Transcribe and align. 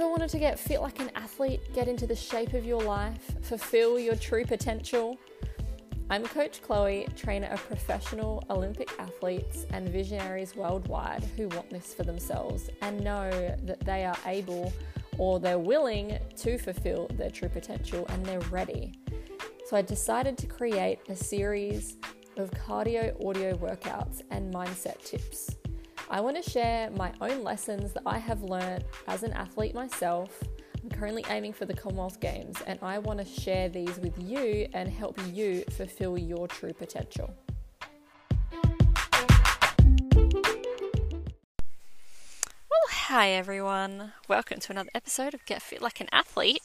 Ever 0.00 0.08
wanted 0.08 0.30
to 0.30 0.38
get 0.38 0.58
fit 0.58 0.80
like 0.80 0.98
an 0.98 1.10
athlete, 1.14 1.60
get 1.74 1.86
into 1.86 2.06
the 2.06 2.16
shape 2.16 2.54
of 2.54 2.64
your 2.64 2.80
life, 2.80 3.20
fulfill 3.42 3.98
your 3.98 4.16
true 4.16 4.46
potential? 4.46 5.18
I'm 6.08 6.24
Coach 6.24 6.62
Chloe, 6.62 7.06
trainer 7.16 7.48
of 7.48 7.62
professional 7.66 8.42
Olympic 8.48 8.90
athletes 8.98 9.66
and 9.74 9.86
visionaries 9.90 10.56
worldwide 10.56 11.22
who 11.36 11.48
want 11.48 11.68
this 11.68 11.92
for 11.92 12.04
themselves 12.04 12.70
and 12.80 13.04
know 13.04 13.28
that 13.62 13.80
they 13.80 14.06
are 14.06 14.16
able 14.24 14.72
or 15.18 15.38
they're 15.38 15.58
willing 15.58 16.18
to 16.36 16.56
fulfill 16.56 17.06
their 17.18 17.28
true 17.28 17.50
potential 17.50 18.06
and 18.08 18.24
they're 18.24 18.40
ready. 18.48 18.94
So 19.66 19.76
I 19.76 19.82
decided 19.82 20.38
to 20.38 20.46
create 20.46 21.00
a 21.10 21.14
series 21.14 21.98
of 22.38 22.50
cardio 22.52 23.22
audio 23.28 23.54
workouts 23.58 24.22
and 24.30 24.50
mindset 24.54 25.04
tips. 25.04 25.59
I 26.12 26.20
want 26.20 26.42
to 26.42 26.50
share 26.50 26.90
my 26.90 27.12
own 27.20 27.44
lessons 27.44 27.92
that 27.92 28.02
I 28.04 28.18
have 28.18 28.42
learned 28.42 28.84
as 29.06 29.22
an 29.22 29.32
athlete 29.32 29.76
myself. 29.76 30.42
I'm 30.82 30.90
currently 30.90 31.24
aiming 31.28 31.52
for 31.52 31.66
the 31.66 31.72
Commonwealth 31.72 32.18
Games 32.18 32.56
and 32.66 32.80
I 32.82 32.98
want 32.98 33.20
to 33.20 33.24
share 33.24 33.68
these 33.68 33.96
with 34.00 34.20
you 34.20 34.66
and 34.74 34.88
help 34.88 35.20
you 35.32 35.62
fulfill 35.70 36.18
your 36.18 36.48
true 36.48 36.72
potential. 36.72 37.32
Well, 38.50 38.60
hi 42.88 43.30
everyone. 43.30 44.12
Welcome 44.26 44.58
to 44.58 44.72
another 44.72 44.90
episode 44.92 45.32
of 45.32 45.46
Get 45.46 45.62
Fit 45.62 45.80
Like 45.80 46.00
an 46.00 46.08
Athlete. 46.10 46.62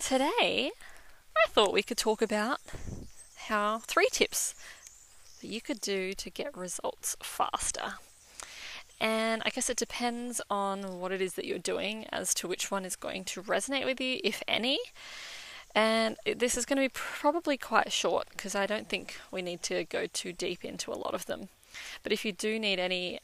Today, 0.00 0.72
I 1.36 1.48
thought 1.50 1.72
we 1.72 1.84
could 1.84 1.98
talk 1.98 2.20
about 2.20 2.58
how 3.46 3.78
three 3.78 4.08
tips 4.10 4.56
that 5.40 5.46
you 5.46 5.60
could 5.60 5.80
do 5.80 6.14
to 6.14 6.30
get 6.30 6.56
results 6.56 7.16
faster. 7.22 7.94
And 9.00 9.42
I 9.46 9.50
guess 9.50 9.70
it 9.70 9.78
depends 9.78 10.40
on 10.50 11.00
what 11.00 11.10
it 11.10 11.22
is 11.22 11.34
that 11.34 11.46
you're 11.46 11.58
doing 11.58 12.06
as 12.12 12.34
to 12.34 12.48
which 12.48 12.70
one 12.70 12.84
is 12.84 12.96
going 12.96 13.24
to 13.24 13.42
resonate 13.42 13.86
with 13.86 14.00
you, 14.00 14.20
if 14.22 14.42
any. 14.46 14.78
And 15.74 16.16
this 16.24 16.56
is 16.56 16.66
going 16.66 16.76
to 16.76 16.84
be 16.84 16.92
probably 16.92 17.56
quite 17.56 17.92
short 17.92 18.28
because 18.30 18.54
I 18.54 18.66
don't 18.66 18.88
think 18.88 19.18
we 19.30 19.40
need 19.40 19.62
to 19.62 19.84
go 19.84 20.06
too 20.06 20.32
deep 20.32 20.64
into 20.64 20.92
a 20.92 20.98
lot 20.98 21.14
of 21.14 21.26
them. 21.26 21.48
But 22.02 22.12
if 22.12 22.24
you 22.24 22.32
do 22.32 22.58
need 22.58 22.80
any 22.80 23.20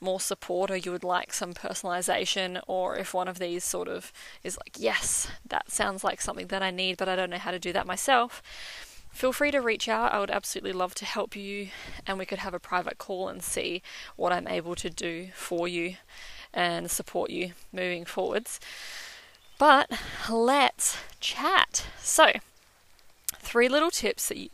more 0.00 0.20
support 0.20 0.70
or 0.70 0.76
you 0.76 0.92
would 0.92 1.04
like 1.04 1.32
some 1.32 1.52
personalization, 1.52 2.60
or 2.66 2.96
if 2.96 3.12
one 3.12 3.26
of 3.26 3.38
these 3.38 3.64
sort 3.64 3.88
of 3.88 4.12
is 4.44 4.56
like, 4.56 4.76
yes, 4.78 5.28
that 5.44 5.70
sounds 5.70 6.04
like 6.04 6.20
something 6.20 6.46
that 6.46 6.62
I 6.62 6.70
need, 6.70 6.96
but 6.96 7.08
I 7.08 7.16
don't 7.16 7.30
know 7.30 7.38
how 7.38 7.50
to 7.50 7.58
do 7.58 7.72
that 7.72 7.86
myself, 7.86 8.40
feel 9.10 9.32
free 9.32 9.50
to 9.50 9.60
reach 9.60 9.88
out. 9.88 10.12
I 10.12 10.20
would 10.20 10.30
absolutely 10.30 10.72
love 10.72 10.94
to 10.96 11.04
help 11.04 11.36
you, 11.36 11.68
and 12.06 12.18
we 12.18 12.26
could 12.26 12.38
have 12.38 12.54
a 12.54 12.60
private 12.60 12.98
call 12.98 13.28
and 13.28 13.42
see 13.42 13.82
what 14.16 14.32
I'm 14.32 14.48
able 14.48 14.74
to 14.76 14.90
do 14.90 15.28
for 15.34 15.68
you 15.68 15.96
and 16.52 16.90
support 16.90 17.30
you 17.30 17.52
moving 17.72 18.04
forwards. 18.04 18.60
But 19.58 19.90
let's 20.30 20.98
chat. 21.20 21.86
So, 22.00 22.32
three 23.36 23.68
little 23.68 23.90
tips 23.90 24.28
that 24.28 24.38
you, 24.38 24.50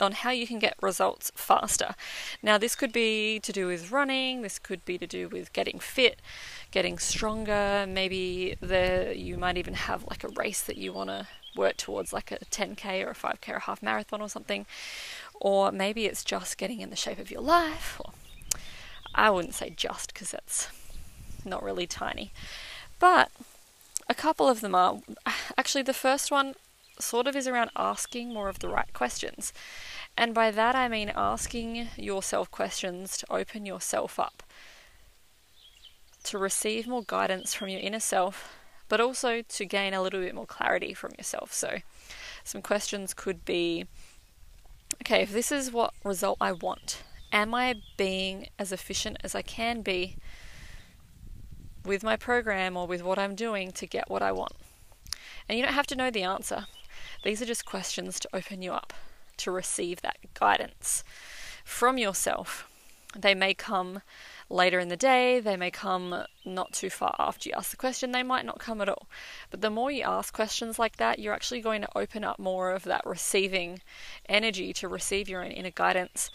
on 0.00 0.12
how 0.12 0.30
you 0.30 0.46
can 0.46 0.58
get 0.58 0.74
results 0.82 1.32
faster. 1.34 1.94
Now, 2.42 2.58
this 2.58 2.74
could 2.74 2.92
be 2.92 3.40
to 3.40 3.52
do 3.52 3.66
with 3.66 3.90
running, 3.90 4.42
this 4.42 4.58
could 4.58 4.84
be 4.84 4.98
to 4.98 5.06
do 5.06 5.28
with 5.28 5.52
getting 5.52 5.78
fit, 5.78 6.20
getting 6.70 6.98
stronger. 6.98 7.86
Maybe 7.88 8.56
there 8.60 9.12
you 9.12 9.38
might 9.38 9.56
even 9.56 9.74
have 9.74 10.04
like 10.10 10.24
a 10.24 10.28
race 10.28 10.60
that 10.62 10.76
you 10.76 10.92
want 10.92 11.08
to 11.08 11.26
work 11.56 11.76
towards, 11.76 12.12
like 12.12 12.32
a 12.32 12.38
10k 12.38 13.04
or 13.04 13.10
a 13.10 13.14
5k 13.14 13.48
or 13.48 13.56
a 13.56 13.60
half 13.60 13.82
marathon 13.82 14.20
or 14.20 14.28
something. 14.28 14.66
Or 15.40 15.72
maybe 15.72 16.06
it's 16.06 16.24
just 16.24 16.58
getting 16.58 16.80
in 16.80 16.90
the 16.90 16.96
shape 16.96 17.18
of 17.18 17.30
your 17.30 17.42
life. 17.42 18.00
Or 18.04 18.12
I 19.14 19.30
wouldn't 19.30 19.54
say 19.54 19.70
just 19.76 20.12
because 20.12 20.30
that's 20.30 20.68
not 21.44 21.62
really 21.62 21.86
tiny. 21.86 22.32
But 22.98 23.30
a 24.08 24.14
couple 24.14 24.48
of 24.48 24.60
them 24.60 24.74
are 24.74 25.00
actually 25.56 25.82
the 25.82 25.94
first 25.94 26.30
one 26.30 26.54
sort 26.98 27.26
of 27.26 27.34
is 27.34 27.48
around 27.48 27.70
asking 27.76 28.32
more 28.32 28.48
of 28.48 28.60
the 28.60 28.68
right 28.68 28.92
questions. 28.92 29.52
And 30.16 30.34
by 30.34 30.50
that 30.50 30.74
I 30.74 30.88
mean 30.88 31.12
asking 31.14 31.88
yourself 31.96 32.50
questions 32.50 33.16
to 33.18 33.32
open 33.32 33.66
yourself 33.66 34.18
up, 34.18 34.42
to 36.24 36.38
receive 36.38 36.86
more 36.86 37.02
guidance 37.06 37.54
from 37.54 37.68
your 37.68 37.80
inner 37.80 38.00
self, 38.00 38.54
but 38.92 39.00
also 39.00 39.40
to 39.40 39.64
gain 39.64 39.94
a 39.94 40.02
little 40.02 40.20
bit 40.20 40.34
more 40.34 40.44
clarity 40.44 40.92
from 40.92 41.12
yourself. 41.16 41.50
So, 41.50 41.78
some 42.44 42.60
questions 42.60 43.14
could 43.14 43.42
be 43.42 43.86
okay, 45.00 45.22
if 45.22 45.32
this 45.32 45.50
is 45.50 45.72
what 45.72 45.94
result 46.04 46.36
I 46.42 46.52
want, 46.52 47.02
am 47.32 47.54
I 47.54 47.76
being 47.96 48.48
as 48.58 48.70
efficient 48.70 49.16
as 49.24 49.34
I 49.34 49.40
can 49.40 49.80
be 49.80 50.16
with 51.86 52.02
my 52.02 52.16
program 52.16 52.76
or 52.76 52.86
with 52.86 53.02
what 53.02 53.18
I'm 53.18 53.34
doing 53.34 53.72
to 53.72 53.86
get 53.86 54.10
what 54.10 54.20
I 54.20 54.30
want? 54.30 54.52
And 55.48 55.58
you 55.58 55.64
don't 55.64 55.72
have 55.72 55.86
to 55.86 55.96
know 55.96 56.10
the 56.10 56.24
answer. 56.24 56.66
These 57.24 57.40
are 57.40 57.46
just 57.46 57.64
questions 57.64 58.20
to 58.20 58.28
open 58.34 58.60
you 58.60 58.72
up 58.72 58.92
to 59.38 59.50
receive 59.50 60.02
that 60.02 60.18
guidance 60.34 61.02
from 61.64 61.96
yourself. 61.96 62.68
They 63.16 63.34
may 63.34 63.54
come 63.54 64.02
later 64.52 64.78
in 64.78 64.88
the 64.88 64.96
day, 64.96 65.40
they 65.40 65.56
may 65.56 65.70
come 65.70 66.24
not 66.44 66.72
too 66.72 66.90
far 66.90 67.16
after 67.18 67.48
you 67.48 67.54
ask 67.56 67.70
the 67.70 67.76
question, 67.76 68.12
they 68.12 68.22
might 68.22 68.44
not 68.44 68.58
come 68.58 68.80
at 68.80 68.88
all. 68.88 69.08
But 69.50 69.62
the 69.62 69.70
more 69.70 69.90
you 69.90 70.04
ask 70.04 70.34
questions 70.34 70.78
like 70.78 70.96
that, 70.96 71.18
you're 71.18 71.34
actually 71.34 71.60
going 71.60 71.82
to 71.82 71.98
open 71.98 72.22
up 72.22 72.38
more 72.38 72.70
of 72.72 72.84
that 72.84 73.06
receiving 73.06 73.80
energy 74.28 74.72
to 74.74 74.88
receive 74.88 75.28
your 75.28 75.44
own 75.44 75.50
inner 75.50 75.70
guidance. 75.70 76.30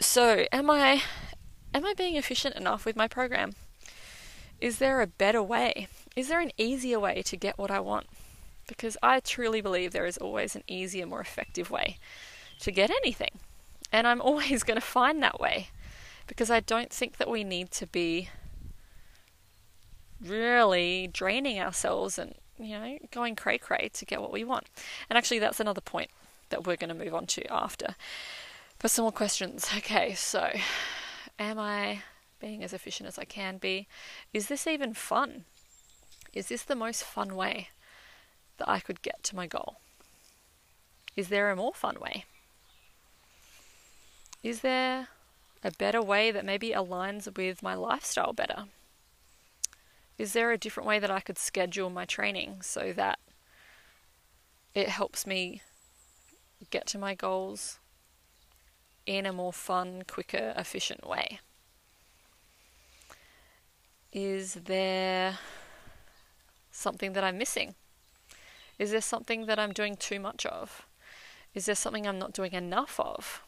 So, 0.00 0.46
am 0.52 0.70
I 0.70 1.02
am 1.72 1.86
I 1.86 1.94
being 1.94 2.16
efficient 2.16 2.56
enough 2.56 2.84
with 2.84 2.96
my 2.96 3.06
program? 3.06 3.52
Is 4.60 4.78
there 4.78 5.00
a 5.00 5.06
better 5.06 5.42
way? 5.42 5.88
Is 6.16 6.28
there 6.28 6.40
an 6.40 6.52
easier 6.58 6.98
way 6.98 7.22
to 7.22 7.36
get 7.36 7.58
what 7.58 7.70
I 7.70 7.80
want? 7.80 8.06
Because 8.66 8.96
I 9.02 9.20
truly 9.20 9.60
believe 9.60 9.92
there 9.92 10.06
is 10.06 10.18
always 10.18 10.54
an 10.54 10.64
easier, 10.66 11.06
more 11.06 11.20
effective 11.20 11.70
way 11.70 11.98
to 12.60 12.70
get 12.70 12.90
anything. 12.90 13.38
And 13.92 14.06
I'm 14.06 14.20
always 14.28 14.62
going 14.62 14.80
to 14.80 14.86
find 14.86 15.22
that 15.22 15.40
way 15.40 15.68
because 16.30 16.48
I 16.48 16.60
don't 16.60 16.92
think 16.92 17.16
that 17.16 17.28
we 17.28 17.42
need 17.42 17.72
to 17.72 17.88
be 17.88 18.28
really 20.24 21.10
draining 21.12 21.58
ourselves 21.58 22.18
and 22.18 22.34
you 22.56 22.78
know 22.78 22.98
going 23.10 23.34
cray 23.34 23.58
cray 23.58 23.90
to 23.94 24.04
get 24.04 24.20
what 24.20 24.30
we 24.30 24.44
want. 24.44 24.68
And 25.08 25.16
actually, 25.16 25.40
that's 25.40 25.58
another 25.58 25.80
point 25.80 26.10
that 26.50 26.64
we're 26.64 26.76
going 26.76 26.96
to 26.96 27.04
move 27.04 27.14
on 27.14 27.26
to 27.26 27.52
after. 27.52 27.96
But 28.78 28.92
some 28.92 29.02
more 29.02 29.12
questions. 29.12 29.68
Okay, 29.76 30.14
so 30.14 30.52
am 31.36 31.58
I 31.58 32.02
being 32.38 32.62
as 32.62 32.72
efficient 32.72 33.08
as 33.08 33.18
I 33.18 33.24
can 33.24 33.58
be. 33.58 33.88
Is 34.32 34.46
this 34.46 34.68
even 34.68 34.94
fun? 34.94 35.44
Is 36.32 36.48
this 36.48 36.62
the 36.62 36.76
most 36.76 37.02
fun 37.02 37.34
way 37.34 37.70
that 38.58 38.68
I 38.68 38.78
could 38.78 39.02
get 39.02 39.24
to 39.24 39.36
my 39.36 39.48
goal? 39.48 39.80
Is 41.16 41.28
there 41.28 41.50
a 41.50 41.56
more 41.56 41.74
fun 41.74 41.98
way? 42.00 42.24
Is 44.44 44.60
there 44.60 45.08
a 45.62 45.70
better 45.72 46.02
way 46.02 46.30
that 46.30 46.44
maybe 46.44 46.70
aligns 46.70 47.36
with 47.36 47.62
my 47.62 47.74
lifestyle 47.74 48.32
better? 48.32 48.64
Is 50.18 50.32
there 50.32 50.52
a 50.52 50.58
different 50.58 50.86
way 50.86 50.98
that 50.98 51.10
I 51.10 51.20
could 51.20 51.38
schedule 51.38 51.90
my 51.90 52.04
training 52.04 52.62
so 52.62 52.92
that 52.92 53.18
it 54.74 54.88
helps 54.88 55.26
me 55.26 55.62
get 56.70 56.86
to 56.88 56.98
my 56.98 57.14
goals 57.14 57.78
in 59.06 59.26
a 59.26 59.32
more 59.32 59.52
fun, 59.52 60.02
quicker, 60.06 60.52
efficient 60.56 61.06
way? 61.08 61.40
Is 64.12 64.54
there 64.54 65.38
something 66.70 67.12
that 67.12 67.24
I'm 67.24 67.38
missing? 67.38 67.74
Is 68.78 68.90
there 68.90 69.00
something 69.00 69.46
that 69.46 69.58
I'm 69.58 69.72
doing 69.72 69.96
too 69.96 70.20
much 70.20 70.46
of? 70.46 70.86
Is 71.54 71.66
there 71.66 71.74
something 71.74 72.06
I'm 72.06 72.18
not 72.18 72.32
doing 72.32 72.52
enough 72.52 72.98
of? 73.00 73.42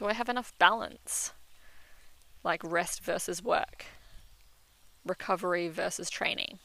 Do 0.00 0.06
I 0.06 0.14
have 0.14 0.30
enough 0.30 0.54
balance? 0.58 1.34
Like 2.42 2.64
rest 2.64 3.04
versus 3.04 3.44
work, 3.44 3.84
recovery 5.04 5.68
versus 5.68 6.08
training, 6.08 6.58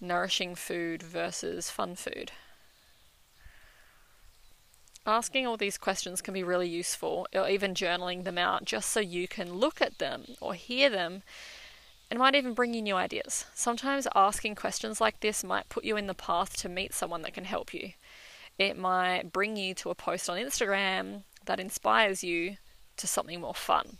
nourishing 0.00 0.54
food 0.54 1.02
versus 1.02 1.70
fun 1.70 1.96
food 1.96 2.30
asking 5.06 5.46
all 5.46 5.56
these 5.56 5.76
questions 5.76 6.22
can 6.22 6.32
be 6.32 6.42
really 6.42 6.68
useful, 6.68 7.26
or 7.34 7.46
even 7.46 7.74
journaling 7.74 8.24
them 8.24 8.38
out 8.38 8.64
just 8.64 8.88
so 8.90 9.00
you 9.00 9.28
can 9.28 9.52
look 9.52 9.82
at 9.82 9.98
them 9.98 10.24
or 10.40 10.54
hear 10.54 10.88
them 10.88 11.22
and 12.10 12.18
might 12.18 12.34
even 12.34 12.54
bring 12.54 12.72
you 12.72 12.80
new 12.80 12.94
ideas. 12.96 13.44
Sometimes 13.54 14.08
asking 14.14 14.54
questions 14.54 15.02
like 15.02 15.20
this 15.20 15.44
might 15.44 15.68
put 15.68 15.84
you 15.84 15.98
in 15.98 16.06
the 16.06 16.14
path 16.14 16.56
to 16.58 16.70
meet 16.70 16.94
someone 16.94 17.20
that 17.20 17.34
can 17.34 17.44
help 17.44 17.74
you. 17.74 17.92
It 18.58 18.78
might 18.78 19.32
bring 19.32 19.56
you 19.56 19.74
to 19.74 19.90
a 19.90 19.94
post 19.94 20.30
on 20.30 20.38
Instagram 20.38 21.24
that 21.46 21.60
inspires 21.60 22.24
you 22.24 22.56
to 22.96 23.06
something 23.06 23.40
more 23.40 23.54
fun. 23.54 23.96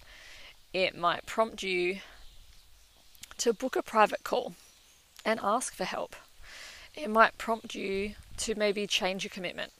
It 0.72 0.96
might 0.96 1.26
prompt 1.26 1.62
you 1.62 1.98
to 3.38 3.52
book 3.52 3.76
a 3.76 3.82
private 3.82 4.24
call 4.24 4.54
and 5.24 5.40
ask 5.42 5.74
for 5.74 5.84
help. 5.84 6.16
It 6.94 7.10
might 7.10 7.38
prompt 7.38 7.74
you 7.74 8.14
to 8.38 8.54
maybe 8.54 8.86
change 8.86 9.24
your 9.24 9.30
commitment 9.30 9.72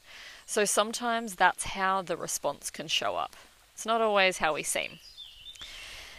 so 0.46 0.64
sometimes 0.64 1.34
that's 1.34 1.64
how 1.64 2.02
the 2.02 2.16
response 2.16 2.70
can 2.70 2.88
show 2.88 3.16
up. 3.16 3.37
It's 3.72 3.87
not 3.87 4.00
always 4.00 4.38
how 4.38 4.55
we 4.55 4.62
seem. 4.62 4.99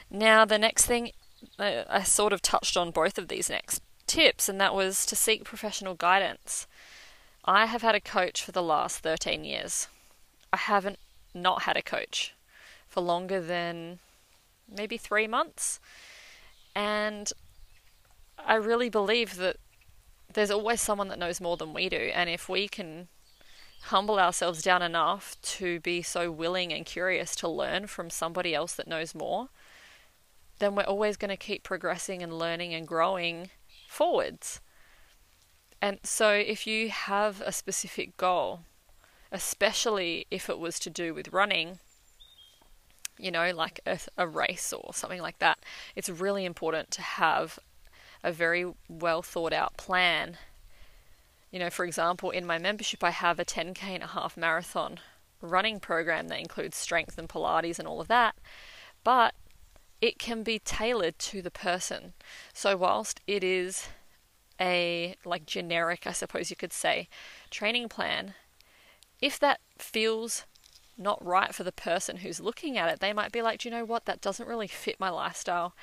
Now, 0.10 0.46
the 0.46 0.58
next 0.58 0.86
thing 0.86 1.12
uh, 1.60 1.84
I 1.90 2.04
sort 2.04 2.34
of 2.34 2.42
touched 2.42 2.76
on 2.76 2.92
both 2.92 3.18
of 3.18 3.28
these 3.28 3.50
next 3.50 3.82
tips, 4.08 4.50
and 4.50 4.60
that 4.60 4.76
was 4.76 5.06
to 5.08 5.16
seek 5.16 5.44
professional 5.44 5.94
guidance. 5.94 6.68
I 7.46 7.68
have 7.68 7.82
had 7.82 7.96
a 7.96 8.02
coach 8.02 8.44
for 8.44 8.52
the 8.52 8.64
last 8.64 9.00
13 9.00 9.44
years. 9.44 9.88
I 10.52 10.58
haven't 10.58 11.00
not 11.36 11.64
had 11.64 11.78
a 11.78 11.82
coach 11.82 12.34
for 12.88 13.02
longer 13.02 13.42
than 13.42 14.00
maybe 14.74 14.98
three 14.98 15.28
months. 15.28 15.80
And 16.76 17.32
I 18.38 18.56
really 18.56 18.90
believe 18.90 19.36
that 19.38 19.58
there's 20.34 20.52
always 20.52 20.82
someone 20.82 21.08
that 21.10 21.20
knows 21.20 21.40
more 21.40 21.58
than 21.58 21.74
we 21.74 21.90
do. 21.90 22.12
And 22.14 22.30
if 22.30 22.50
we 22.50 22.68
can 22.68 23.08
humble 23.84 24.20
ourselves 24.20 24.62
down 24.62 24.82
enough 24.82 25.40
to 25.42 25.80
be 25.82 26.02
so 26.02 26.32
willing 26.32 26.74
and 26.74 26.86
curious 26.86 27.36
to 27.36 27.48
learn 27.48 27.88
from 27.88 28.10
somebody 28.10 28.56
else 28.56 28.74
that 28.74 28.88
knows 28.88 29.14
more, 29.14 29.50
then 30.60 30.76
we're 30.76 30.84
always 30.84 31.18
going 31.18 31.30
to 31.30 31.38
keep 31.38 31.64
progressing 31.64 32.24
and 32.24 32.38
learning 32.38 32.74
and 32.74 32.88
growing 32.88 33.50
forwards. 33.88 34.60
And 35.82 36.00
so, 36.04 36.32
if 36.32 36.66
you 36.66 36.90
have 36.90 37.42
a 37.42 37.52
specific 37.52 38.18
goal, 38.18 38.62
especially 39.36 40.26
if 40.32 40.50
it 40.50 40.58
was 40.58 40.80
to 40.80 40.90
do 40.90 41.14
with 41.14 41.34
running, 41.34 41.80
you 43.20 43.30
know, 43.30 43.52
like 43.54 43.82
a, 43.86 44.00
a, 44.18 44.26
race 44.26 44.72
or 44.72 44.94
something 44.94 45.22
like 45.22 45.40
that, 45.40 45.60
it's 45.94 46.10
really 46.10 46.46
important 46.46 46.90
to 46.92 47.02
have 47.02 47.60
a 48.24 48.32
very 48.32 48.66
well 48.88 49.22
thought 49.22 49.52
out 49.52 49.76
plan. 49.76 50.38
You 51.52 51.60
know, 51.60 51.70
for 51.70 51.84
example, 51.84 52.32
in 52.32 52.46
my 52.46 52.58
membership, 52.58 53.04
I 53.04 53.10
have 53.10 53.38
a 53.38 53.46
10k 53.46 53.84
and 53.84 54.04
a 54.04 54.08
half 54.08 54.38
marathon 54.38 55.00
running 55.42 55.82
program 55.82 56.30
that 56.30 56.40
includes 56.40 56.78
strength 56.78 57.18
and 57.18 57.28
Pilates 57.28 57.78
and 57.78 57.88
all 57.88 58.00
of 58.00 58.08
that, 58.08 58.36
but 59.04 59.36
it 60.00 60.18
can 60.18 60.44
be 60.44 60.60
tailored 60.60 61.20
to 61.20 61.42
the 61.42 61.52
person. 61.52 62.14
So, 62.54 62.78
whilst 62.78 63.20
it 63.28 63.44
is 63.44 63.90
a 64.62 65.16
like 65.26 65.46
generic, 65.46 66.08
I 66.08 66.14
suppose 66.14 66.50
you 66.50 66.56
could 66.56 66.74
say, 66.74 67.10
training 67.50 67.90
plan, 67.90 68.34
if 69.26 69.40
that 69.40 69.60
feels 69.80 70.46
not 71.00 71.26
right 71.26 71.56
for 71.56 71.64
the 71.64 71.72
person 71.72 72.18
who's 72.18 72.40
looking 72.40 72.78
at 72.78 72.90
it, 72.90 73.00
they 73.00 73.12
might 73.12 73.32
be 73.32 73.42
like, 73.42 73.60
Do 73.60 73.68
you 73.68 73.76
know 73.76 73.84
what? 73.84 74.06
That 74.06 74.22
doesn't 74.22 74.48
really 74.48 74.68
fit 74.68 75.00
my 75.00 75.10
lifestyle. 75.10 75.74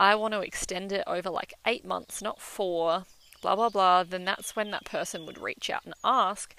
I 0.00 0.16
want 0.16 0.34
to 0.34 0.40
extend 0.40 0.90
it 0.90 1.04
over 1.06 1.30
like 1.30 1.54
eight 1.64 1.84
months, 1.84 2.20
not 2.20 2.40
four, 2.40 3.04
blah, 3.40 3.54
blah, 3.54 3.68
blah. 3.68 4.02
Then 4.02 4.24
that's 4.24 4.56
when 4.56 4.72
that 4.72 4.84
person 4.84 5.26
would 5.26 5.40
reach 5.40 5.70
out 5.70 5.84
and 5.84 5.94
ask 6.02 6.56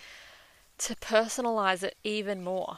to 0.77 0.95
personalize 0.95 1.83
it 1.83 1.97
even 2.05 2.41
more 2.41 2.77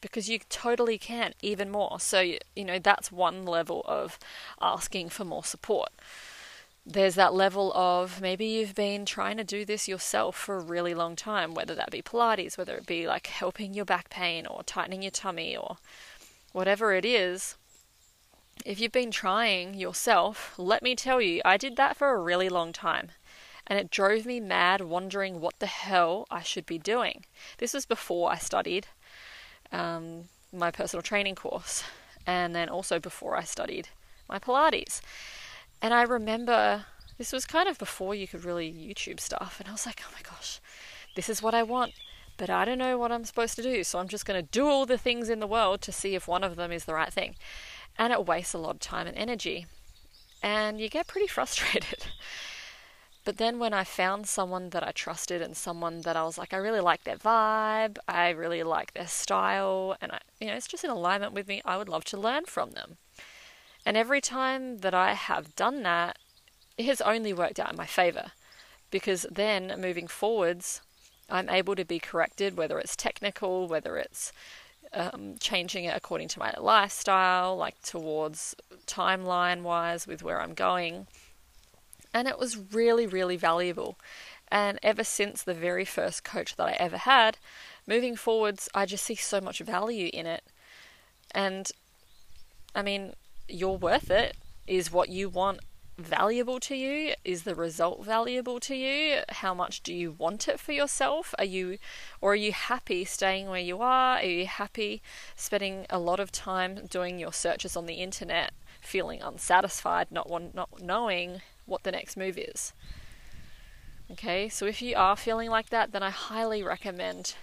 because 0.00 0.28
you 0.28 0.38
totally 0.48 0.96
can 0.96 1.34
even 1.42 1.70
more. 1.70 1.98
So, 1.98 2.20
you 2.20 2.64
know, 2.64 2.78
that's 2.78 3.10
one 3.10 3.44
level 3.44 3.82
of 3.84 4.16
asking 4.60 5.08
for 5.08 5.24
more 5.24 5.44
support 5.44 5.90
there's 6.90 7.14
that 7.14 7.32
level 7.32 7.72
of 7.74 8.20
maybe 8.20 8.46
you've 8.46 8.74
been 8.74 9.06
trying 9.06 9.36
to 9.36 9.44
do 9.44 9.64
this 9.64 9.86
yourself 9.86 10.36
for 10.36 10.56
a 10.56 10.62
really 10.62 10.94
long 10.94 11.14
time, 11.14 11.54
whether 11.54 11.74
that 11.74 11.90
be 11.90 12.02
Pilates, 12.02 12.58
whether 12.58 12.76
it 12.76 12.86
be 12.86 13.06
like 13.06 13.28
helping 13.28 13.74
your 13.74 13.84
back 13.84 14.10
pain 14.10 14.44
or 14.44 14.62
tightening 14.64 15.02
your 15.02 15.12
tummy 15.12 15.56
or 15.56 15.76
whatever 16.52 16.92
it 16.92 17.04
is. 17.04 17.56
If 18.64 18.80
you've 18.80 18.92
been 18.92 19.12
trying 19.12 19.74
yourself, 19.74 20.54
let 20.58 20.82
me 20.82 20.96
tell 20.96 21.20
you, 21.20 21.40
I 21.44 21.56
did 21.56 21.76
that 21.76 21.96
for 21.96 22.10
a 22.10 22.18
really 22.18 22.48
long 22.48 22.72
time. 22.72 23.10
And 23.66 23.78
it 23.78 23.90
drove 23.90 24.26
me 24.26 24.40
mad 24.40 24.80
wondering 24.80 25.40
what 25.40 25.60
the 25.60 25.66
hell 25.66 26.26
I 26.30 26.42
should 26.42 26.66
be 26.66 26.78
doing. 26.78 27.24
This 27.58 27.72
was 27.72 27.86
before 27.86 28.32
I 28.32 28.36
studied 28.36 28.88
um, 29.70 30.24
my 30.52 30.72
personal 30.72 31.02
training 31.02 31.36
course, 31.36 31.84
and 32.26 32.54
then 32.54 32.68
also 32.68 32.98
before 32.98 33.36
I 33.36 33.44
studied 33.44 33.88
my 34.28 34.40
Pilates. 34.40 35.00
And 35.82 35.94
I 35.94 36.02
remember 36.02 36.84
this 37.18 37.32
was 37.32 37.46
kind 37.46 37.68
of 37.68 37.78
before 37.78 38.14
you 38.14 38.26
could 38.26 38.44
really 38.44 38.72
YouTube 38.72 39.20
stuff, 39.20 39.60
and 39.60 39.68
I 39.68 39.72
was 39.72 39.86
like, 39.86 40.02
oh 40.06 40.12
my 40.14 40.22
gosh, 40.22 40.60
this 41.16 41.28
is 41.28 41.42
what 41.42 41.54
I 41.54 41.62
want, 41.62 41.92
but 42.36 42.50
I 42.50 42.64
don't 42.64 42.78
know 42.78 42.98
what 42.98 43.12
I'm 43.12 43.24
supposed 43.24 43.56
to 43.56 43.62
do, 43.62 43.84
so 43.84 43.98
I'm 43.98 44.08
just 44.08 44.24
going 44.24 44.42
to 44.42 44.50
do 44.50 44.66
all 44.66 44.86
the 44.86 44.98
things 44.98 45.28
in 45.28 45.40
the 45.40 45.46
world 45.46 45.82
to 45.82 45.92
see 45.92 46.14
if 46.14 46.26
one 46.26 46.44
of 46.44 46.56
them 46.56 46.72
is 46.72 46.84
the 46.84 46.94
right 46.94 47.12
thing. 47.12 47.34
And 47.98 48.12
it 48.12 48.26
wastes 48.26 48.54
a 48.54 48.58
lot 48.58 48.76
of 48.76 48.80
time 48.80 49.06
and 49.06 49.16
energy, 49.16 49.66
and 50.42 50.80
you 50.80 50.88
get 50.88 51.06
pretty 51.06 51.26
frustrated. 51.36 52.06
But 53.24 53.36
then 53.36 53.58
when 53.58 53.74
I 53.74 53.84
found 53.84 54.26
someone 54.26 54.70
that 54.70 54.86
I 54.86 54.92
trusted 54.92 55.42
and 55.42 55.54
someone 55.54 56.00
that 56.02 56.16
I 56.16 56.24
was 56.24 56.38
like, 56.38 56.54
I 56.54 56.56
really 56.56 56.80
like 56.80 57.04
their 57.04 57.18
vibe, 57.18 57.98
I 58.08 58.30
really 58.30 58.62
like 58.62 58.94
their 58.94 59.06
style, 59.06 59.96
and 60.00 60.12
I, 60.12 60.20
you 60.40 60.46
know, 60.46 60.54
it's 60.54 60.66
just 60.66 60.84
in 60.84 60.90
alignment 60.90 61.34
with 61.34 61.46
me, 61.46 61.60
I 61.64 61.76
would 61.76 61.88
love 61.88 62.04
to 62.04 62.18
learn 62.18 62.46
from 62.46 62.70
them. 62.70 62.96
And 63.84 63.96
every 63.96 64.20
time 64.20 64.78
that 64.78 64.94
I 64.94 65.14
have 65.14 65.56
done 65.56 65.82
that, 65.82 66.18
it 66.76 66.86
has 66.86 67.00
only 67.00 67.32
worked 67.32 67.58
out 67.58 67.70
in 67.70 67.76
my 67.76 67.86
favor 67.86 68.32
because 68.90 69.26
then 69.30 69.74
moving 69.78 70.06
forwards, 70.06 70.80
I'm 71.28 71.48
able 71.48 71.76
to 71.76 71.84
be 71.84 71.98
corrected, 71.98 72.56
whether 72.56 72.78
it's 72.78 72.96
technical, 72.96 73.68
whether 73.68 73.96
it's 73.96 74.32
um, 74.92 75.36
changing 75.38 75.84
it 75.84 75.96
according 75.96 76.28
to 76.28 76.38
my 76.38 76.52
lifestyle, 76.58 77.56
like 77.56 77.80
towards 77.82 78.54
timeline 78.86 79.62
wise 79.62 80.06
with 80.06 80.22
where 80.22 80.40
I'm 80.40 80.54
going. 80.54 81.06
And 82.12 82.26
it 82.26 82.38
was 82.38 82.56
really, 82.72 83.06
really 83.06 83.36
valuable. 83.36 83.96
And 84.48 84.80
ever 84.82 85.04
since 85.04 85.42
the 85.42 85.54
very 85.54 85.84
first 85.84 86.24
coach 86.24 86.56
that 86.56 86.66
I 86.66 86.72
ever 86.72 86.96
had, 86.96 87.38
moving 87.86 88.16
forwards, 88.16 88.68
I 88.74 88.84
just 88.84 89.04
see 89.04 89.14
so 89.14 89.40
much 89.40 89.60
value 89.60 90.10
in 90.12 90.26
it. 90.26 90.42
And 91.32 91.70
I 92.74 92.82
mean, 92.82 93.14
you're 93.52 93.76
worth 93.76 94.10
it? 94.10 94.36
Is 94.66 94.92
what 94.92 95.08
you 95.08 95.28
want 95.28 95.60
valuable 96.00 96.60
to 96.60 96.74
you? 96.74 97.14
Is 97.24 97.42
the 97.42 97.54
result 97.54 98.04
valuable 98.04 98.60
to 98.60 98.74
you? 98.74 99.20
How 99.28 99.54
much 99.54 99.82
do 99.82 99.94
you 99.94 100.12
want 100.12 100.48
it 100.48 100.58
for 100.58 100.72
yourself? 100.72 101.34
Are 101.38 101.44
you 101.44 101.78
or 102.20 102.32
are 102.32 102.36
you 102.36 102.52
happy 102.52 103.04
staying 103.04 103.48
where 103.48 103.60
you 103.60 103.80
are? 103.80 104.18
Are 104.18 104.24
you 104.24 104.46
happy 104.46 105.02
spending 105.36 105.86
a 105.90 105.98
lot 105.98 106.20
of 106.20 106.32
time 106.32 106.86
doing 106.86 107.18
your 107.18 107.32
searches 107.32 107.76
on 107.76 107.86
the 107.86 107.94
internet, 107.94 108.52
feeling 108.80 109.22
unsatisfied, 109.22 110.10
not 110.10 110.28
not 110.54 110.82
knowing 110.82 111.42
what 111.66 111.82
the 111.82 111.92
next 111.92 112.16
move 112.16 112.38
is? 112.38 112.72
Okay? 114.10 114.48
So 114.48 114.66
if 114.66 114.82
you 114.82 114.96
are 114.96 115.16
feeling 115.16 115.50
like 115.50 115.70
that, 115.70 115.92
then 115.92 116.02
I 116.02 116.10
highly 116.10 116.62
recommend 116.62 117.34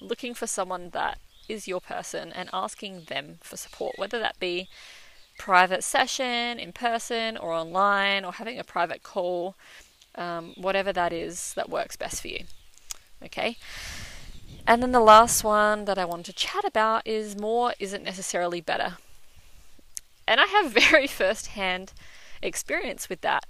looking 0.00 0.34
for 0.34 0.46
someone 0.46 0.90
that 0.90 1.18
is 1.48 1.68
your 1.68 1.80
person 1.80 2.32
and 2.32 2.48
asking 2.52 3.04
them 3.04 3.38
for 3.40 3.56
support, 3.56 3.98
whether 3.98 4.18
that 4.18 4.38
be 4.38 4.68
private 5.38 5.84
session 5.84 6.58
in 6.58 6.72
person 6.72 7.36
or 7.36 7.52
online 7.52 8.24
or 8.24 8.32
having 8.32 8.58
a 8.58 8.64
private 8.64 9.02
call, 9.02 9.54
um, 10.14 10.54
whatever 10.56 10.92
that 10.92 11.12
is 11.12 11.54
that 11.54 11.68
works 11.68 11.96
best 11.96 12.22
for 12.22 12.28
you. 12.28 12.44
Okay. 13.22 13.56
And 14.66 14.82
then 14.82 14.92
the 14.92 15.00
last 15.00 15.44
one 15.44 15.84
that 15.84 15.98
I 15.98 16.04
want 16.04 16.26
to 16.26 16.32
chat 16.32 16.64
about 16.64 17.06
is 17.06 17.36
more 17.36 17.74
isn't 17.78 18.02
necessarily 18.02 18.60
better. 18.60 18.96
And 20.26 20.40
I 20.40 20.46
have 20.46 20.72
very 20.90 21.06
first 21.06 21.48
hand 21.48 21.92
experience 22.42 23.08
with 23.08 23.20
that. 23.20 23.46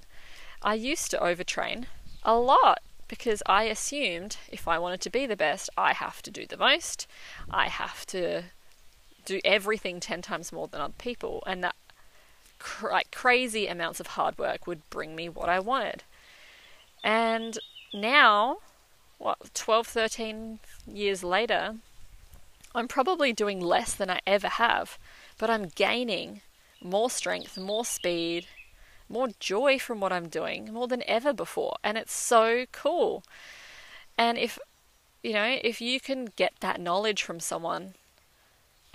I 0.62 0.74
used 0.74 1.10
to 1.10 1.18
overtrain 1.18 1.86
a 2.22 2.36
lot 2.36 2.82
because 3.08 3.42
I 3.46 3.64
assumed 3.64 4.36
if 4.50 4.66
I 4.66 4.78
wanted 4.78 5.00
to 5.02 5.10
be 5.10 5.26
the 5.26 5.36
best, 5.36 5.70
I 5.76 5.92
have 5.92 6.22
to 6.22 6.30
do 6.30 6.46
the 6.46 6.56
most. 6.56 7.06
I 7.50 7.68
have 7.68 8.04
to 8.06 8.44
do 9.26 9.40
everything 9.44 10.00
10 10.00 10.22
times 10.22 10.52
more 10.52 10.68
than 10.68 10.80
other 10.80 10.94
people 10.96 11.42
and 11.46 11.62
that 11.62 11.76
cr- 12.58 12.90
like 12.90 13.10
crazy 13.10 13.66
amounts 13.66 14.00
of 14.00 14.08
hard 14.08 14.38
work 14.38 14.66
would 14.66 14.88
bring 14.88 15.14
me 15.14 15.28
what 15.28 15.48
I 15.48 15.60
wanted. 15.60 16.04
And 17.04 17.58
now, 17.92 18.58
what 19.18 19.54
12 19.54 19.86
13 19.86 20.58
years 20.86 21.22
later, 21.22 21.76
I'm 22.74 22.88
probably 22.88 23.32
doing 23.32 23.60
less 23.60 23.94
than 23.94 24.10
I 24.10 24.20
ever 24.26 24.48
have, 24.48 24.98
but 25.38 25.50
I'm 25.50 25.68
gaining 25.68 26.40
more 26.82 27.10
strength, 27.10 27.58
more 27.58 27.84
speed, 27.84 28.46
more 29.08 29.28
joy 29.40 29.78
from 29.78 30.00
what 30.00 30.12
I'm 30.12 30.28
doing, 30.28 30.72
more 30.72 30.88
than 30.88 31.02
ever 31.06 31.32
before, 31.32 31.76
and 31.82 31.96
it's 31.96 32.12
so 32.12 32.66
cool. 32.72 33.22
And 34.18 34.38
if 34.38 34.58
you 35.22 35.32
know, 35.32 35.58
if 35.62 35.80
you 35.80 36.00
can 36.00 36.26
get 36.36 36.54
that 36.60 36.80
knowledge 36.80 37.22
from 37.22 37.40
someone 37.40 37.94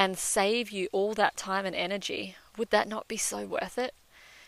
and 0.02 0.18
save 0.18 0.72
you 0.72 0.90
all 0.92 1.14
that 1.14 1.38
time 1.38 1.64
and 1.64 1.76
energy, 1.76 2.36
would 2.58 2.72
that 2.72 2.88
not 2.88 3.08
be 3.08 3.18
so 3.18 3.46
worth 3.46 3.78
it? 3.78 3.94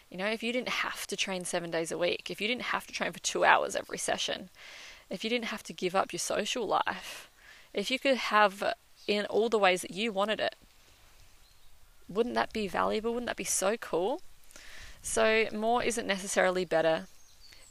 You 0.10 0.18
know, 0.18 0.26
if 0.26 0.42
you 0.42 0.52
didn't 0.52 0.82
have 0.88 1.06
to 1.06 1.16
train 1.16 1.46
seven 1.46 1.70
days 1.70 1.92
a 1.92 1.98
week, 1.98 2.32
if 2.32 2.42
you 2.42 2.48
didn't 2.48 2.74
have 2.74 2.88
to 2.88 2.94
train 2.94 3.12
for 3.12 3.20
two 3.20 3.46
hours 3.46 3.76
every 3.76 4.00
session, 4.00 4.50
if 5.12 5.24
you 5.24 5.30
didn't 5.30 5.46
have 5.54 5.62
to 5.62 5.72
give 5.72 5.96
up 5.96 6.12
your 6.12 6.20
social 6.20 6.66
life, 6.66 7.30
if 7.72 7.92
you 7.92 8.00
could 8.00 8.18
have 8.18 8.74
in 9.06 9.26
all 9.28 9.48
the 9.48 9.60
ways 9.60 9.84
that 9.84 9.92
you 9.92 10.12
wanted 10.12 10.40
it, 10.40 10.56
wouldn't 12.10 12.34
that 12.34 12.52
be 12.52 12.68
valuable? 12.68 13.12
Wouldn't 13.12 13.28
that 13.28 13.36
be 13.36 13.44
so 13.44 13.78
cool? 13.78 14.24
So, 15.04 15.46
more 15.54 15.84
isn't 15.84 16.08
necessarily 16.08 16.66
better. 16.66 17.06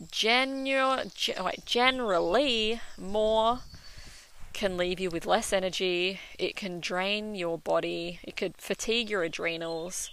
Genu- 0.08 1.10
wait, 1.40 1.66
generally, 1.66 2.80
more 2.96 3.58
can 4.52 4.76
leave 4.76 5.00
you 5.00 5.11
with 5.11 5.26
less 5.26 5.52
energy, 5.52 6.21
it 6.38 6.56
can 6.56 6.80
drain 6.80 7.35
your 7.35 7.59
body, 7.59 8.21
it 8.23 8.37
could 8.37 8.56
fatigue 8.56 9.11
your 9.11 9.23
adrenals. 9.23 10.11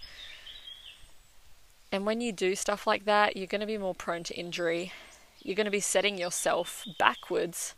And 1.91 2.05
when 2.05 2.21
you 2.21 2.31
do 2.31 2.55
stuff 2.55 2.85
like 2.85 3.05
that, 3.05 3.35
you're 3.35 3.47
going 3.47 3.61
to 3.61 3.67
be 3.67 3.77
more 3.77 3.95
prone 3.95 4.23
to 4.23 4.35
injury. 4.37 4.93
You're 5.41 5.55
going 5.55 5.65
to 5.65 5.71
be 5.71 5.79
setting 5.79 6.17
yourself 6.17 6.85
backwards 6.99 7.75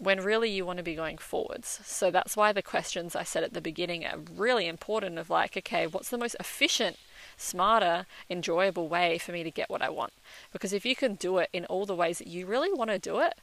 when 0.00 0.20
really 0.20 0.50
you 0.50 0.64
want 0.64 0.78
to 0.78 0.82
be 0.82 0.94
going 0.94 1.18
forwards. 1.18 1.80
So 1.84 2.10
that's 2.10 2.36
why 2.36 2.52
the 2.52 2.62
questions 2.62 3.14
I 3.14 3.22
said 3.22 3.44
at 3.44 3.52
the 3.52 3.60
beginning 3.60 4.04
are 4.06 4.18
really 4.34 4.66
important 4.66 5.18
of 5.18 5.28
like, 5.28 5.56
okay, 5.58 5.86
what's 5.86 6.08
the 6.08 6.18
most 6.18 6.36
efficient, 6.40 6.98
smarter, 7.36 8.06
enjoyable 8.30 8.88
way 8.88 9.18
for 9.18 9.32
me 9.32 9.42
to 9.42 9.50
get 9.50 9.68
what 9.68 9.82
I 9.82 9.90
want? 9.90 10.14
Because 10.52 10.72
if 10.72 10.86
you 10.86 10.96
can 10.96 11.14
do 11.14 11.36
it 11.38 11.50
in 11.52 11.66
all 11.66 11.84
the 11.84 11.94
ways 11.94 12.18
that 12.18 12.28
you 12.28 12.46
really 12.46 12.72
want 12.72 12.90
to 12.90 12.98
do 12.98 13.20
it, 13.20 13.34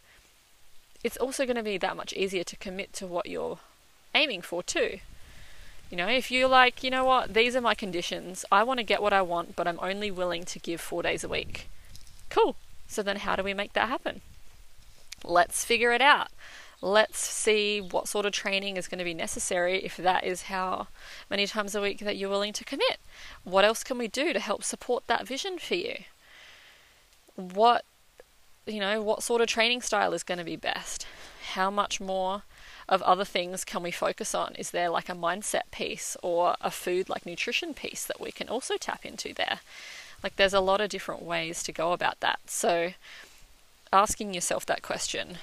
it's 1.07 1.15
also 1.15 1.45
going 1.45 1.55
to 1.55 1.63
be 1.63 1.77
that 1.77 1.95
much 1.95 2.11
easier 2.13 2.43
to 2.43 2.57
commit 2.57 2.91
to 2.91 3.07
what 3.07 3.27
you're 3.27 3.59
aiming 4.13 4.41
for 4.41 4.61
too. 4.61 4.99
You 5.89 5.95
know, 5.95 6.09
if 6.09 6.29
you're 6.29 6.49
like, 6.49 6.83
you 6.83 6.91
know 6.91 7.05
what, 7.05 7.33
these 7.33 7.55
are 7.55 7.61
my 7.61 7.75
conditions, 7.75 8.43
I 8.51 8.63
want 8.63 8.79
to 8.79 8.83
get 8.83 9.01
what 9.01 9.13
I 9.13 9.21
want, 9.21 9.55
but 9.55 9.69
I'm 9.69 9.79
only 9.81 10.11
willing 10.11 10.43
to 10.43 10.59
give 10.59 10.81
four 10.81 11.01
days 11.01 11.23
a 11.23 11.29
week. 11.29 11.69
Cool. 12.29 12.57
So 12.89 13.01
then 13.01 13.15
how 13.17 13.37
do 13.37 13.43
we 13.43 13.53
make 13.53 13.71
that 13.71 13.87
happen? 13.87 14.19
Let's 15.23 15.63
figure 15.63 15.93
it 15.93 16.01
out. 16.01 16.27
Let's 16.81 17.19
see 17.19 17.79
what 17.79 18.09
sort 18.09 18.25
of 18.25 18.33
training 18.33 18.75
is 18.75 18.89
going 18.89 18.99
to 18.99 19.05
be 19.05 19.13
necessary 19.13 19.85
if 19.85 19.95
that 19.95 20.25
is 20.25 20.43
how 20.43 20.87
many 21.29 21.47
times 21.47 21.73
a 21.73 21.81
week 21.81 21.99
that 21.99 22.17
you're 22.17 22.29
willing 22.29 22.53
to 22.53 22.65
commit. 22.65 22.99
What 23.45 23.63
else 23.63 23.81
can 23.81 23.97
we 23.97 24.09
do 24.09 24.33
to 24.33 24.39
help 24.41 24.61
support 24.61 25.07
that 25.07 25.25
vision 25.25 25.57
for 25.57 25.75
you? 25.75 25.99
What, 27.35 27.85
you 28.67 28.79
know, 28.79 29.01
what 29.01 29.23
sort 29.23 29.41
of 29.41 29.47
training 29.47 29.81
style 29.81 30.13
is 30.13 30.23
going 30.23 30.37
to 30.37 30.43
be 30.43 30.55
best? 30.55 31.05
How 31.53 31.69
much 31.71 31.99
more 31.99 32.43
of 32.89 33.01
other 33.01 33.25
things 33.25 33.63
can 33.63 33.83
we 33.83 33.91
focus 33.91 34.33
on? 34.33 34.55
Is 34.55 34.71
there 34.71 34.89
like 34.89 35.09
a 35.09 35.13
mindset 35.13 35.71
piece 35.71 36.15
or 36.21 36.55
a 36.61 36.71
food 36.71 37.09
like 37.09 37.25
nutrition 37.25 37.73
piece 37.73 38.05
that 38.05 38.21
we 38.21 38.31
can 38.31 38.47
also 38.47 38.77
tap 38.77 39.05
into 39.05 39.33
there? 39.33 39.59
Like 40.23 40.35
there's 40.35 40.53
a 40.53 40.59
lot 40.59 40.81
of 40.81 40.89
different 40.89 41.21
ways 41.21 41.63
to 41.63 41.71
go 41.71 41.91
about 41.91 42.19
that. 42.21 42.39
So 42.47 42.93
asking 43.91 44.33
yourself 44.33 44.65
that 44.65 44.81
question 44.81 45.37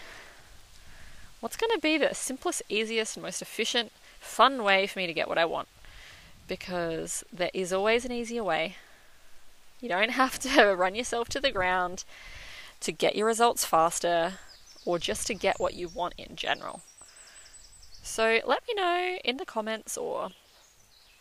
what's 1.40 1.56
going 1.56 1.72
to 1.74 1.80
be 1.80 1.98
the 1.98 2.14
simplest, 2.14 2.62
easiest, 2.70 3.20
most 3.20 3.42
efficient, 3.42 3.92
fun 4.18 4.64
way 4.64 4.86
for 4.86 4.98
me 4.98 5.06
to 5.06 5.12
get 5.12 5.28
what 5.28 5.36
I 5.36 5.44
want? 5.44 5.68
Because 6.48 7.22
there 7.30 7.50
is 7.52 7.70
always 7.70 8.06
an 8.06 8.12
easier 8.12 8.42
way. 8.42 8.76
You 9.78 9.90
don't 9.90 10.12
have 10.12 10.38
to 10.38 10.74
run 10.78 10.94
yourself 10.94 11.28
to 11.30 11.40
the 11.40 11.50
ground 11.50 12.04
to 12.84 12.92
get 12.92 13.16
your 13.16 13.26
results 13.26 13.64
faster 13.64 14.34
or 14.84 14.98
just 14.98 15.26
to 15.26 15.34
get 15.34 15.58
what 15.58 15.74
you 15.74 15.88
want 15.88 16.14
in 16.18 16.36
general. 16.36 16.82
So 18.02 18.40
let 18.46 18.62
me 18.68 18.74
know 18.74 19.18
in 19.24 19.38
the 19.38 19.46
comments 19.46 19.96
or 19.96 20.28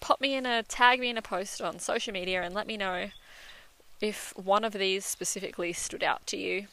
pop 0.01 0.19
me 0.19 0.35
in 0.35 0.45
a 0.45 0.63
tag 0.63 0.99
me 0.99 1.09
in 1.09 1.17
a 1.17 1.21
post 1.21 1.61
on 1.61 1.79
social 1.79 2.11
media 2.11 2.43
and 2.43 2.53
let 2.53 2.67
me 2.67 2.75
know 2.75 3.09
if 4.01 4.33
one 4.35 4.65
of 4.65 4.73
these 4.73 5.05
specifically 5.05 5.71
stood 5.71 6.03
out 6.03 6.27
to 6.27 6.37
you 6.37 6.67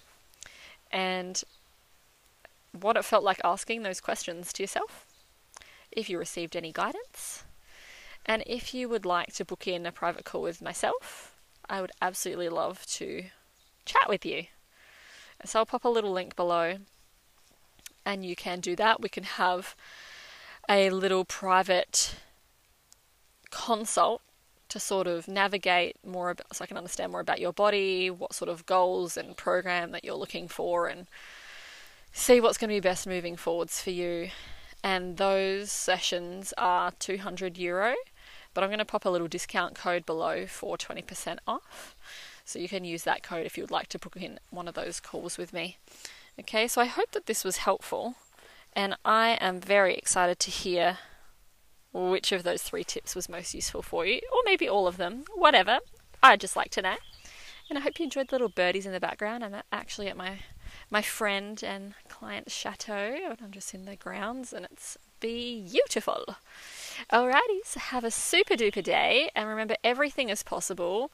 and 0.90 1.44
what 2.72 2.96
it 2.96 3.04
felt 3.04 3.22
like 3.22 3.40
asking 3.44 3.82
those 3.82 4.00
questions 4.00 4.52
to 4.52 4.64
yourself, 4.64 5.06
if 5.92 6.10
you 6.10 6.18
received 6.18 6.56
any 6.56 6.72
guidance, 6.72 7.44
and 8.26 8.42
if 8.46 8.74
you 8.74 8.88
would 8.88 9.06
like 9.06 9.32
to 9.34 9.44
book 9.44 9.66
in 9.66 9.86
a 9.86 9.92
private 9.92 10.24
call 10.24 10.42
with 10.42 10.60
myself, 10.60 11.34
I 11.68 11.80
would 11.80 11.92
absolutely 12.02 12.48
love 12.48 12.84
to 12.86 13.24
chat 13.84 14.08
with 14.08 14.26
you. 14.26 14.46
So 15.44 15.60
I'll 15.60 15.66
pop 15.66 15.84
a 15.84 15.88
little 15.88 16.12
link 16.12 16.36
below 16.36 16.76
and 18.04 18.24
you 18.24 18.36
can 18.36 18.60
do 18.60 18.76
that. 18.76 19.00
We 19.00 19.08
can 19.08 19.24
have 19.24 19.74
a 20.68 20.90
little 20.90 21.24
private 21.24 22.16
consult 23.50 24.22
to 24.68 24.78
sort 24.78 25.06
of 25.06 25.26
navigate 25.26 25.96
more 26.06 26.30
about, 26.30 26.54
so 26.54 26.62
I 26.62 26.66
can 26.66 26.76
understand 26.76 27.10
more 27.10 27.20
about 27.20 27.40
your 27.40 27.52
body, 27.52 28.08
what 28.08 28.32
sort 28.32 28.48
of 28.48 28.66
goals 28.66 29.16
and 29.16 29.36
program 29.36 29.90
that 29.90 30.04
you're 30.04 30.14
looking 30.14 30.46
for, 30.46 30.86
and 30.86 31.08
see 32.12 32.40
what's 32.40 32.56
going 32.56 32.68
to 32.68 32.76
be 32.76 32.80
best 32.80 33.06
moving 33.06 33.36
forwards 33.36 33.82
for 33.82 33.90
you. 33.90 34.30
And 34.82 35.16
those 35.16 35.70
sessions 35.72 36.54
are 36.56 36.92
200 36.92 37.58
euro, 37.58 37.94
but 38.54 38.62
I'm 38.62 38.70
going 38.70 38.78
to 38.78 38.84
pop 38.84 39.04
a 39.04 39.10
little 39.10 39.28
discount 39.28 39.74
code 39.74 40.06
below 40.06 40.46
for 40.46 40.76
20% 40.78 41.38
off. 41.46 41.96
So 42.50 42.58
you 42.58 42.68
can 42.68 42.84
use 42.84 43.04
that 43.04 43.22
code 43.22 43.46
if 43.46 43.56
you 43.56 43.62
would 43.62 43.70
like 43.70 43.86
to 43.90 43.98
book 43.98 44.16
in 44.16 44.40
one 44.50 44.66
of 44.66 44.74
those 44.74 44.98
calls 44.98 45.38
with 45.38 45.52
me. 45.52 45.78
Okay, 46.38 46.66
so 46.66 46.80
I 46.80 46.86
hope 46.86 47.12
that 47.12 47.26
this 47.26 47.44
was 47.44 47.58
helpful, 47.58 48.16
and 48.74 48.96
I 49.04 49.38
am 49.40 49.60
very 49.60 49.94
excited 49.94 50.40
to 50.40 50.50
hear 50.50 50.98
which 51.92 52.32
of 52.32 52.42
those 52.42 52.62
three 52.62 52.82
tips 52.82 53.14
was 53.14 53.28
most 53.28 53.54
useful 53.54 53.82
for 53.82 54.04
you, 54.04 54.20
or 54.32 54.40
maybe 54.44 54.68
all 54.68 54.88
of 54.88 54.96
them, 54.96 55.24
whatever. 55.32 55.78
I'd 56.24 56.40
just 56.40 56.56
like 56.56 56.70
to 56.72 56.82
know. 56.82 56.96
And 57.68 57.78
I 57.78 57.82
hope 57.82 58.00
you 58.00 58.04
enjoyed 58.04 58.28
the 58.28 58.34
little 58.34 58.48
birdies 58.48 58.84
in 58.84 58.92
the 58.92 58.98
background. 58.98 59.44
I'm 59.44 59.54
actually 59.70 60.08
at 60.08 60.16
my 60.16 60.40
my 60.90 61.02
friend 61.02 61.62
and 61.62 61.94
client's 62.08 62.52
chateau, 62.52 63.16
and 63.30 63.38
I'm 63.40 63.52
just 63.52 63.74
in 63.74 63.84
the 63.84 63.94
grounds, 63.94 64.52
and 64.52 64.66
it's 64.72 64.98
beautiful. 65.20 66.34
Alrighty, 67.12 67.60
so 67.64 67.80
have 67.80 68.04
a 68.04 68.10
super 68.10 68.54
duper 68.54 68.82
day, 68.82 69.30
and 69.34 69.48
remember 69.48 69.76
everything 69.82 70.28
is 70.28 70.42
possible, 70.42 71.10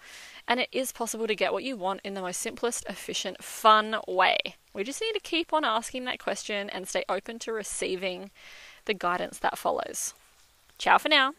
and 0.47 0.61
it 0.61 0.69
is 0.73 0.93
possible 0.93 1.26
to 1.26 1.35
get 1.35 1.52
what 1.52 1.64
you 1.64 1.76
want 1.76 2.00
in 2.05 2.14
the 2.14 2.21
most 2.21 2.40
simplest, 2.40 2.85
efficient, 2.88 3.43
fun 3.43 3.97
way. 4.07 4.37
We 4.75 4.85
just 4.85 5.00
need 5.00 5.14
to 5.14 5.21
keep 5.21 5.52
on 5.52 5.64
asking 5.64 6.05
that 6.05 6.19
question 6.19 6.69
and 6.69 6.87
stay 6.87 7.05
open 7.09 7.38
to 7.40 7.52
receiving 7.52 8.31
the 8.85 8.95
guidance 8.95 9.38
that 9.38 9.59
follows. 9.59 10.12
Ciao 10.78 10.99
for 10.99 11.09
now. 11.09 11.33